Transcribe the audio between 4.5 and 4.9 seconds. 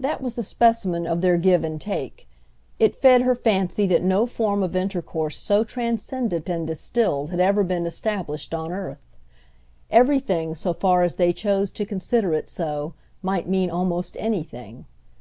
of